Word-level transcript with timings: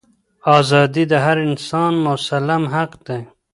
ازادي 0.59 1.03
د 1.11 1.13
هر 1.25 1.37
انسان 1.47 1.93
مسلم 2.07 2.63
حق 2.73 2.91
دی. 3.07 3.21